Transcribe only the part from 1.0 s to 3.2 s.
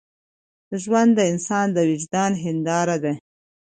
د انسان د وجدان هنداره ده.